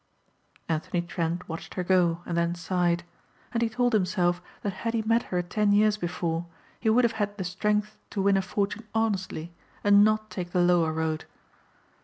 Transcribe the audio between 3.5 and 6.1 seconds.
And he told himself that had he met her ten years